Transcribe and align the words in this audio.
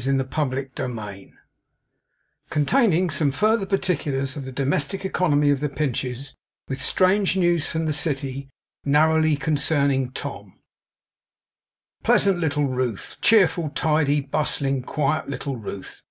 CHAPTER 0.00 0.22
THIRTY 0.22 0.94
NINE 0.94 1.38
CONTAINING 2.50 3.10
SOME 3.10 3.32
FURTHER 3.32 3.66
PARTICULARS 3.66 4.36
OF 4.36 4.44
THE 4.44 4.52
DOMESTIC 4.52 5.04
ECONOMY 5.04 5.50
OF 5.50 5.58
THE 5.58 5.68
PINCHES; 5.68 6.36
WITH 6.68 6.80
STRANGE 6.80 7.36
NEWS 7.36 7.66
FROM 7.66 7.86
THE 7.86 7.92
CITY, 7.92 8.48
NARROWLY 8.84 9.34
CONCERNING 9.34 10.12
TOM 10.12 10.60
Pleasant 12.04 12.38
little 12.38 12.66
Ruth! 12.68 13.16
Cheerful, 13.20 13.70
tidy, 13.70 14.20
bustling, 14.20 14.82
quiet 14.82 15.28
little 15.28 15.56
Ruth! 15.56 16.04